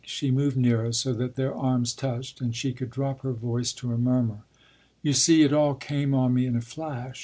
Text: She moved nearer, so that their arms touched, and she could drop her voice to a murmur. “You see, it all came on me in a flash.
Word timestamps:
She 0.03 0.31
moved 0.31 0.57
nearer, 0.57 0.91
so 0.93 1.13
that 1.13 1.35
their 1.35 1.53
arms 1.53 1.93
touched, 1.93 2.41
and 2.41 2.55
she 2.55 2.73
could 2.73 2.89
drop 2.89 3.19
her 3.21 3.33
voice 3.33 3.71
to 3.73 3.93
a 3.93 3.99
murmur. 3.99 4.39
“You 5.03 5.13
see, 5.13 5.43
it 5.43 5.53
all 5.53 5.75
came 5.75 6.15
on 6.15 6.33
me 6.33 6.47
in 6.47 6.55
a 6.55 6.61
flash. 6.61 7.19